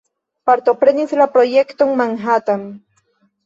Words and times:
Partoprenis 0.49 1.13
la 1.21 1.29
projekton 1.37 1.95
Manhattan. 2.03 2.69